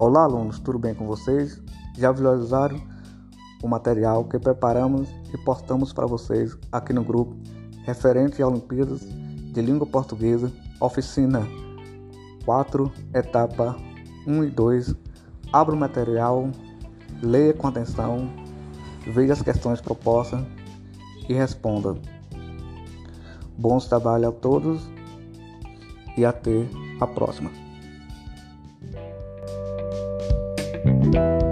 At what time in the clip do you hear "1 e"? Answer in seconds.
14.26-14.50